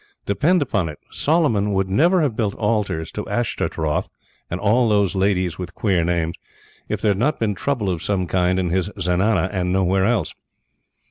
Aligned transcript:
Depend 0.25 0.63
upon 0.63 0.89
it, 0.89 0.97
Solomon 1.11 1.73
would 1.73 1.87
never 1.87 2.23
have 2.23 2.35
built 2.35 2.55
altars 2.55 3.11
to 3.11 3.29
Ashtaroth 3.29 4.09
and 4.49 4.59
all 4.59 4.89
those 4.89 5.13
ladies 5.13 5.59
with 5.59 5.75
queer 5.75 6.03
names, 6.03 6.35
if 6.89 7.01
there 7.01 7.11
had 7.11 7.19
not 7.19 7.39
been 7.39 7.53
trouble 7.53 7.87
of 7.87 8.01
some 8.01 8.25
kind 8.25 8.57
in 8.57 8.71
his 8.71 8.89
zenana, 8.99 9.47
and 9.51 9.71
nowhere 9.71 10.05
else. 10.07 10.33